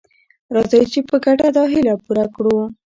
راځئ 0.55 0.81
چې 0.91 0.99
په 1.09 1.15
ګډه 1.25 1.47
دا 1.57 1.63
هیله 1.73 1.93
پوره 2.03 2.25
کړو. 2.35 2.57